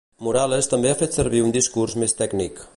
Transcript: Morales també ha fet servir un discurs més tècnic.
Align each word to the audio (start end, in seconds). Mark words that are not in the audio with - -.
Morales 0.27 0.69
també 0.71 0.89
ha 0.93 0.97
fet 1.03 1.19
servir 1.19 1.43
un 1.49 1.55
discurs 1.59 1.99
més 2.05 2.21
tècnic. 2.25 2.69